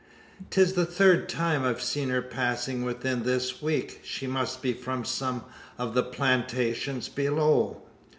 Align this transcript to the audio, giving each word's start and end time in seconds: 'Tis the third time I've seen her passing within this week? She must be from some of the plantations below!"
'Tis 0.49 0.73
the 0.73 0.83
third 0.83 1.29
time 1.29 1.63
I've 1.63 1.79
seen 1.83 2.09
her 2.09 2.23
passing 2.23 2.83
within 2.83 3.21
this 3.21 3.61
week? 3.61 3.99
She 4.03 4.25
must 4.25 4.63
be 4.63 4.73
from 4.73 5.05
some 5.05 5.43
of 5.77 5.93
the 5.93 6.01
plantations 6.01 7.07
below!" 7.07 7.83